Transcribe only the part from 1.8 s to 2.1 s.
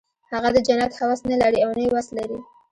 یې وس